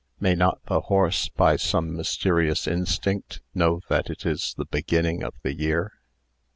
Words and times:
May 0.19 0.33
not 0.33 0.65
the 0.65 0.79
horse, 0.81 1.29
by 1.29 1.57
some 1.57 1.95
mysterious 1.95 2.65
instinct, 2.65 3.39
know 3.53 3.81
that 3.87 4.09
it 4.09 4.25
is 4.25 4.55
the 4.57 4.65
beginning 4.65 5.21
of 5.21 5.35
the 5.43 5.53
year?" 5.53 5.91